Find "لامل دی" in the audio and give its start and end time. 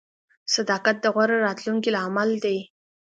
1.95-2.57